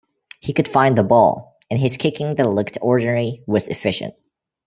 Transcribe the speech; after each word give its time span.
He 0.39 0.53
could 0.53 0.67
find 0.67 0.97
the 0.97 1.03
ball 1.03 1.59
and 1.69 1.79
his 1.79 1.95
kicking 1.95 2.33
that 2.33 2.49
looked 2.49 2.79
ordinary, 2.81 3.43
was 3.45 3.67
efficient. 3.67 4.15